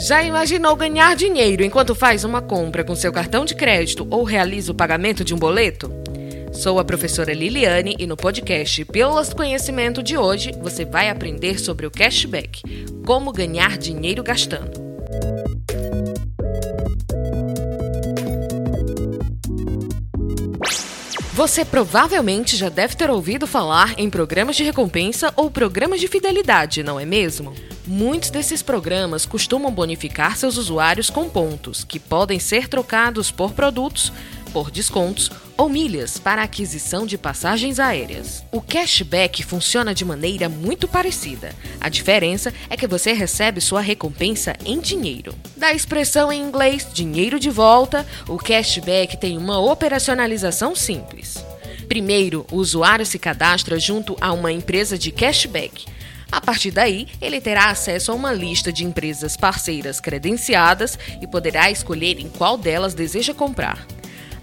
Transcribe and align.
Já 0.00 0.22
imaginou 0.22 0.76
ganhar 0.76 1.16
dinheiro 1.16 1.64
enquanto 1.64 1.92
faz 1.92 2.22
uma 2.22 2.40
compra 2.40 2.84
com 2.84 2.94
seu 2.94 3.12
cartão 3.12 3.44
de 3.44 3.56
crédito 3.56 4.06
ou 4.08 4.22
realiza 4.22 4.70
o 4.70 4.74
pagamento 4.74 5.24
de 5.24 5.34
um 5.34 5.38
boleto? 5.38 5.90
Sou 6.52 6.78
a 6.78 6.84
professora 6.84 7.34
Liliane 7.34 7.96
e 7.98 8.06
no 8.06 8.16
podcast 8.16 8.84
Pílulas 8.84 9.28
do 9.28 9.34
Conhecimento 9.34 10.00
de 10.00 10.16
hoje 10.16 10.52
você 10.62 10.84
vai 10.84 11.10
aprender 11.10 11.58
sobre 11.58 11.84
o 11.84 11.90
cashback, 11.90 12.62
como 13.04 13.32
ganhar 13.32 13.76
dinheiro 13.76 14.22
gastando. 14.22 14.86
Você 21.32 21.64
provavelmente 21.64 22.56
já 22.56 22.68
deve 22.68 22.94
ter 22.94 23.10
ouvido 23.10 23.48
falar 23.48 23.94
em 23.98 24.08
programas 24.08 24.56
de 24.56 24.62
recompensa 24.62 25.32
ou 25.34 25.50
programas 25.50 26.00
de 26.00 26.06
fidelidade, 26.06 26.84
não 26.84 27.00
é 27.00 27.04
mesmo? 27.04 27.52
Muitos 27.88 28.28
desses 28.28 28.60
programas 28.60 29.24
costumam 29.24 29.72
bonificar 29.72 30.36
seus 30.36 30.58
usuários 30.58 31.08
com 31.08 31.26
pontos, 31.26 31.84
que 31.84 31.98
podem 31.98 32.38
ser 32.38 32.68
trocados 32.68 33.30
por 33.30 33.52
produtos, 33.52 34.12
por 34.52 34.70
descontos 34.70 35.30
ou 35.56 35.70
milhas 35.70 36.18
para 36.18 36.42
aquisição 36.42 37.06
de 37.06 37.16
passagens 37.16 37.80
aéreas. 37.80 38.44
O 38.52 38.60
cashback 38.60 39.42
funciona 39.42 39.94
de 39.94 40.04
maneira 40.04 40.50
muito 40.50 40.86
parecida. 40.86 41.54
A 41.80 41.88
diferença 41.88 42.52
é 42.68 42.76
que 42.76 42.86
você 42.86 43.14
recebe 43.14 43.58
sua 43.58 43.80
recompensa 43.80 44.54
em 44.66 44.78
dinheiro. 44.80 45.34
Da 45.56 45.72
expressão 45.72 46.30
em 46.30 46.42
inglês 46.42 46.86
dinheiro 46.92 47.40
de 47.40 47.48
volta, 47.48 48.06
o 48.28 48.36
cashback 48.36 49.16
tem 49.16 49.38
uma 49.38 49.58
operacionalização 49.58 50.76
simples. 50.76 51.42
Primeiro, 51.88 52.44
o 52.52 52.56
usuário 52.56 53.06
se 53.06 53.18
cadastra 53.18 53.80
junto 53.80 54.14
a 54.20 54.30
uma 54.34 54.52
empresa 54.52 54.98
de 54.98 55.10
cashback. 55.10 55.86
A 56.30 56.40
partir 56.40 56.70
daí, 56.70 57.08
ele 57.20 57.40
terá 57.40 57.70
acesso 57.70 58.12
a 58.12 58.14
uma 58.14 58.32
lista 58.32 58.72
de 58.72 58.84
empresas 58.84 59.36
parceiras 59.36 59.98
credenciadas 59.98 60.98
e 61.20 61.26
poderá 61.26 61.70
escolher 61.70 62.18
em 62.20 62.28
qual 62.28 62.58
delas 62.58 62.94
deseja 62.94 63.32
comprar. 63.32 63.86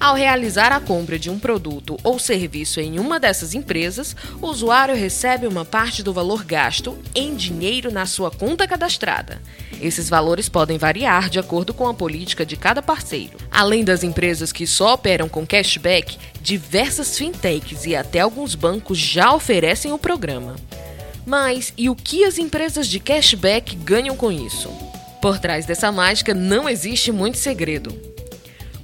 Ao 0.00 0.14
realizar 0.14 0.72
a 0.72 0.80
compra 0.80 1.18
de 1.18 1.30
um 1.30 1.38
produto 1.38 1.96
ou 2.02 2.18
serviço 2.18 2.80
em 2.80 2.98
uma 2.98 3.20
dessas 3.20 3.54
empresas, 3.54 4.14
o 4.40 4.48
usuário 4.48 4.94
recebe 4.94 5.46
uma 5.46 5.64
parte 5.64 6.02
do 6.02 6.12
valor 6.12 6.44
gasto 6.44 6.98
em 7.14 7.34
dinheiro 7.34 7.90
na 7.90 8.04
sua 8.04 8.30
conta 8.30 8.66
cadastrada. 8.66 9.40
Esses 9.80 10.08
valores 10.08 10.48
podem 10.48 10.78
variar 10.78 11.30
de 11.30 11.38
acordo 11.38 11.72
com 11.72 11.88
a 11.88 11.94
política 11.94 12.44
de 12.44 12.56
cada 12.56 12.82
parceiro. 12.82 13.38
Além 13.50 13.84
das 13.84 14.02
empresas 14.02 14.52
que 14.52 14.66
só 14.66 14.94
operam 14.94 15.28
com 15.28 15.46
cashback, 15.46 16.18
diversas 16.40 17.16
fintechs 17.16 17.86
e 17.86 17.96
até 17.96 18.20
alguns 18.20 18.54
bancos 18.54 18.98
já 18.98 19.34
oferecem 19.34 19.92
o 19.92 19.98
programa. 19.98 20.56
Mas 21.26 21.72
e 21.76 21.88
o 21.88 21.94
que 21.94 22.24
as 22.24 22.38
empresas 22.38 22.86
de 22.86 23.00
cashback 23.00 23.74
ganham 23.76 24.16
com 24.16 24.30
isso? 24.30 24.70
Por 25.22 25.38
trás 25.38 25.64
dessa 25.64 25.90
mágica 25.90 26.34
não 26.34 26.68
existe 26.68 27.10
muito 27.10 27.38
segredo. 27.38 28.14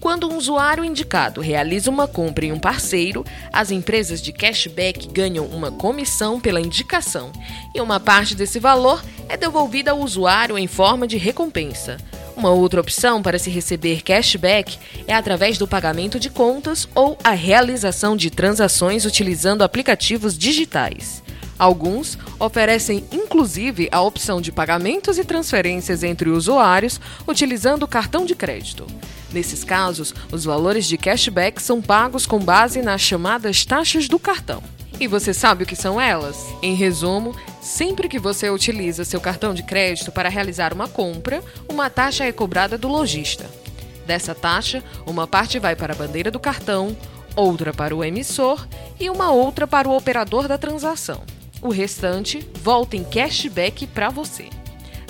Quando 0.00 0.30
um 0.30 0.36
usuário 0.36 0.84
indicado 0.84 1.40
realiza 1.40 1.90
uma 1.90 2.06
compra 2.06 2.46
em 2.46 2.52
um 2.52 2.58
parceiro, 2.58 3.24
as 3.52 3.72
empresas 3.72 4.22
de 4.22 4.32
cashback 4.32 5.08
ganham 5.08 5.44
uma 5.46 5.72
comissão 5.72 6.40
pela 6.40 6.60
indicação 6.60 7.32
e 7.74 7.80
uma 7.80 7.98
parte 7.98 8.36
desse 8.36 8.60
valor 8.60 9.02
é 9.28 9.36
devolvida 9.36 9.90
ao 9.90 9.98
usuário 9.98 10.56
em 10.56 10.68
forma 10.68 11.06
de 11.08 11.16
recompensa. 11.16 11.96
Uma 12.36 12.50
outra 12.50 12.80
opção 12.80 13.20
para 13.20 13.40
se 13.40 13.50
receber 13.50 14.02
cashback 14.02 14.78
é 15.08 15.12
através 15.12 15.58
do 15.58 15.66
pagamento 15.66 16.20
de 16.20 16.30
contas 16.30 16.88
ou 16.94 17.18
a 17.24 17.32
realização 17.32 18.16
de 18.16 18.30
transações 18.30 19.04
utilizando 19.04 19.62
aplicativos 19.62 20.38
digitais. 20.38 21.20
Alguns 21.58 22.16
oferecem 22.38 23.04
inclusive 23.10 23.88
a 23.90 24.00
opção 24.00 24.40
de 24.40 24.52
pagamentos 24.52 25.18
e 25.18 25.24
transferências 25.24 26.04
entre 26.04 26.30
usuários 26.30 27.00
utilizando 27.26 27.82
o 27.82 27.88
cartão 27.88 28.24
de 28.24 28.34
crédito. 28.34 28.86
Nesses 29.32 29.64
casos, 29.64 30.14
os 30.32 30.44
valores 30.44 30.86
de 30.86 30.96
cashback 30.96 31.60
são 31.60 31.82
pagos 31.82 32.26
com 32.26 32.38
base 32.38 32.80
nas 32.80 33.00
chamadas 33.00 33.64
taxas 33.64 34.08
do 34.08 34.18
cartão. 34.18 34.62
E 35.00 35.06
você 35.06 35.34
sabe 35.34 35.64
o 35.64 35.66
que 35.66 35.76
são 35.76 36.00
elas? 36.00 36.46
Em 36.62 36.74
resumo, 36.74 37.36
sempre 37.60 38.08
que 38.08 38.18
você 38.18 38.50
utiliza 38.50 39.04
seu 39.04 39.20
cartão 39.20 39.52
de 39.52 39.62
crédito 39.62 40.10
para 40.10 40.28
realizar 40.28 40.72
uma 40.72 40.88
compra, 40.88 41.42
uma 41.68 41.90
taxa 41.90 42.24
é 42.24 42.32
cobrada 42.32 42.78
do 42.78 42.88
lojista. 42.88 43.48
Dessa 44.06 44.34
taxa, 44.34 44.82
uma 45.06 45.26
parte 45.26 45.58
vai 45.58 45.76
para 45.76 45.92
a 45.92 45.96
bandeira 45.96 46.30
do 46.30 46.40
cartão, 46.40 46.96
outra 47.36 47.72
para 47.72 47.94
o 47.94 48.02
emissor 48.02 48.66
e 48.98 49.08
uma 49.10 49.30
outra 49.30 49.66
para 49.66 49.88
o 49.88 49.96
operador 49.96 50.48
da 50.48 50.58
transação. 50.58 51.22
O 51.60 51.70
restante 51.70 52.48
volta 52.62 52.96
em 52.96 53.02
cashback 53.02 53.86
para 53.88 54.10
você. 54.10 54.48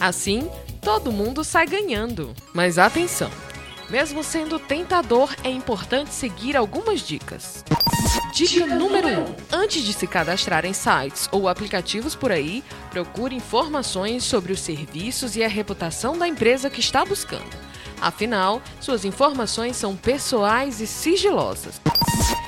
Assim, 0.00 0.48
todo 0.80 1.12
mundo 1.12 1.44
sai 1.44 1.66
ganhando. 1.66 2.34
Mas 2.54 2.78
atenção! 2.78 3.30
Mesmo 3.90 4.22
sendo 4.22 4.58
tentador, 4.58 5.34
é 5.42 5.50
importante 5.50 6.12
seguir 6.12 6.56
algumas 6.56 7.00
dicas. 7.00 7.64
Dica 8.32 8.66
número 8.66 9.08
1: 9.08 9.20
um, 9.20 9.34
Antes 9.50 9.82
de 9.82 9.92
se 9.92 10.06
cadastrar 10.06 10.64
em 10.64 10.72
sites 10.72 11.28
ou 11.32 11.48
aplicativos 11.48 12.14
por 12.14 12.30
aí, 12.30 12.62
procure 12.90 13.34
informações 13.34 14.24
sobre 14.24 14.52
os 14.52 14.60
serviços 14.60 15.36
e 15.36 15.42
a 15.42 15.48
reputação 15.48 16.16
da 16.16 16.28
empresa 16.28 16.70
que 16.70 16.80
está 16.80 17.04
buscando. 17.04 17.56
Afinal, 18.00 18.62
suas 18.80 19.04
informações 19.04 19.76
são 19.76 19.96
pessoais 19.96 20.80
e 20.80 20.86
sigilosas. 20.86 21.80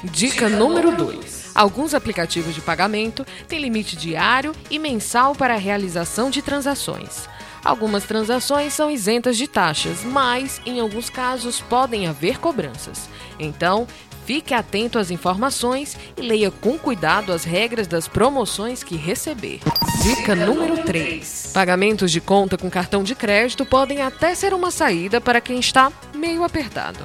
Dica 0.05 0.49
número 0.49 0.95
2: 0.95 1.40
Alguns 1.61 1.93
aplicativos 1.93 2.55
de 2.55 2.63
pagamento 2.63 3.23
têm 3.47 3.61
limite 3.61 3.95
diário 3.95 4.55
e 4.71 4.79
mensal 4.79 5.35
para 5.35 5.53
a 5.53 5.59
realização 5.59 6.31
de 6.31 6.41
transações. 6.41 7.29
Algumas 7.63 8.05
transações 8.05 8.73
são 8.73 8.91
isentas 8.91 9.37
de 9.37 9.47
taxas, 9.47 10.03
mas 10.03 10.59
em 10.65 10.81
alguns 10.81 11.11
casos 11.11 11.61
podem 11.61 12.07
haver 12.07 12.39
cobranças. 12.39 13.11
Então, 13.39 13.87
fique 14.25 14.55
atento 14.55 14.99
às 14.99 15.11
informações 15.11 15.99
e 16.17 16.23
leia 16.23 16.51
com 16.51 16.79
cuidado 16.79 17.31
as 17.31 17.45
regras 17.45 17.87
das 17.87 18.09
promoções 18.09 18.83
que 18.83 18.97
receber. 18.97 19.61
Dica 20.03 20.35
número 20.35 20.83
3: 20.83 21.51
Pagamentos 21.53 22.11
de 22.11 22.23
conta 22.23 22.57
com 22.57 22.71
cartão 22.71 23.03
de 23.03 23.15
crédito 23.15 23.67
podem 23.67 24.01
até 24.01 24.35
ser 24.35 24.55
uma 24.55 24.71
saída 24.71 25.21
para 25.21 25.43
quem 25.43 25.61
está 25.61 25.93
meio 26.15 26.43
apertado. 26.43 27.01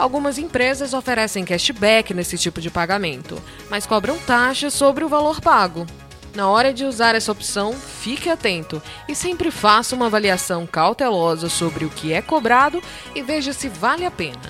Algumas 0.00 0.38
empresas 0.38 0.94
oferecem 0.94 1.44
cashback 1.44 2.14
nesse 2.14 2.38
tipo 2.38 2.58
de 2.58 2.70
pagamento, 2.70 3.38
mas 3.68 3.84
cobram 3.84 4.16
taxas 4.16 4.72
sobre 4.72 5.04
o 5.04 5.10
valor 5.10 5.42
pago. 5.42 5.86
Na 6.34 6.48
hora 6.48 6.72
de 6.72 6.86
usar 6.86 7.14
essa 7.14 7.30
opção, 7.30 7.74
fique 7.74 8.30
atento 8.30 8.82
e 9.06 9.14
sempre 9.14 9.50
faça 9.50 9.94
uma 9.94 10.06
avaliação 10.06 10.66
cautelosa 10.66 11.50
sobre 11.50 11.84
o 11.84 11.90
que 11.90 12.14
é 12.14 12.22
cobrado 12.22 12.82
e 13.14 13.20
veja 13.20 13.52
se 13.52 13.68
vale 13.68 14.06
a 14.06 14.10
pena. 14.10 14.40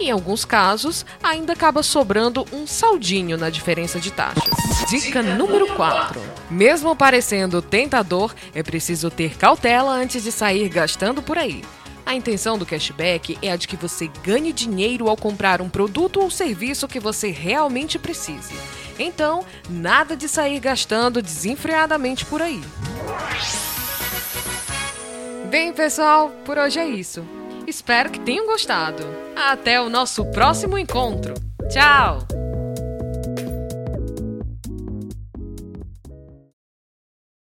Em 0.00 0.10
alguns 0.10 0.44
casos, 0.44 1.06
ainda 1.22 1.52
acaba 1.52 1.84
sobrando 1.84 2.44
um 2.52 2.66
saldinho 2.66 3.38
na 3.38 3.48
diferença 3.48 4.00
de 4.00 4.10
taxas. 4.10 4.90
Dica 4.90 5.22
número 5.22 5.72
4. 5.76 6.20
Mesmo 6.50 6.96
parecendo 6.96 7.62
tentador, 7.62 8.34
é 8.52 8.60
preciso 8.60 9.08
ter 9.08 9.36
cautela 9.36 9.92
antes 9.92 10.24
de 10.24 10.32
sair 10.32 10.68
gastando 10.68 11.22
por 11.22 11.38
aí. 11.38 11.62
A 12.06 12.14
intenção 12.14 12.56
do 12.56 12.64
cashback 12.64 13.36
é 13.42 13.50
a 13.50 13.56
de 13.56 13.66
que 13.66 13.76
você 13.76 14.08
ganhe 14.22 14.52
dinheiro 14.52 15.08
ao 15.08 15.16
comprar 15.16 15.60
um 15.60 15.68
produto 15.68 16.20
ou 16.20 16.30
serviço 16.30 16.86
que 16.86 17.00
você 17.00 17.32
realmente 17.32 17.98
precise. 17.98 18.54
Então, 18.96 19.44
nada 19.68 20.16
de 20.16 20.28
sair 20.28 20.60
gastando 20.60 21.20
desenfreadamente 21.20 22.24
por 22.24 22.40
aí. 22.40 22.62
Bem, 25.50 25.72
pessoal, 25.72 26.30
por 26.44 26.56
hoje 26.56 26.78
é 26.78 26.86
isso. 26.86 27.26
Espero 27.66 28.10
que 28.10 28.20
tenham 28.20 28.46
gostado. 28.46 29.04
Até 29.34 29.80
o 29.80 29.90
nosso 29.90 30.24
próximo 30.26 30.78
encontro. 30.78 31.34
Tchau! 31.68 32.45